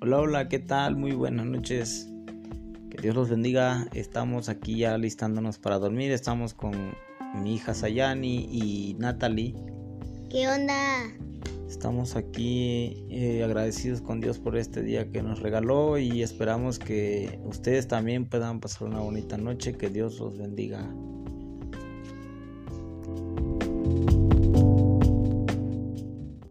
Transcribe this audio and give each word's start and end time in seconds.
Hola, 0.00 0.20
hola, 0.20 0.48
¿qué 0.48 0.60
tal? 0.60 0.94
Muy 0.94 1.10
buenas 1.10 1.44
noches. 1.44 2.08
Que 2.88 3.02
Dios 3.02 3.16
los 3.16 3.30
bendiga. 3.30 3.88
Estamos 3.94 4.48
aquí 4.48 4.78
ya 4.78 4.96
listándonos 4.96 5.58
para 5.58 5.80
dormir. 5.80 6.12
Estamos 6.12 6.54
con 6.54 6.94
mi 7.42 7.56
hija 7.56 7.74
Sayani 7.74 8.48
y 8.48 8.94
Natalie. 9.00 9.56
¿Qué 10.30 10.46
onda? 10.46 11.02
Estamos 11.68 12.14
aquí 12.14 13.06
eh, 13.10 13.42
agradecidos 13.42 14.00
con 14.00 14.20
Dios 14.20 14.38
por 14.38 14.56
este 14.56 14.84
día 14.84 15.10
que 15.10 15.20
nos 15.20 15.40
regaló 15.40 15.98
y 15.98 16.22
esperamos 16.22 16.78
que 16.78 17.40
ustedes 17.44 17.88
también 17.88 18.24
puedan 18.24 18.60
pasar 18.60 18.86
una 18.86 19.00
bonita 19.00 19.36
noche. 19.36 19.72
Que 19.72 19.90
Dios 19.90 20.20
los 20.20 20.38
bendiga. 20.38 20.88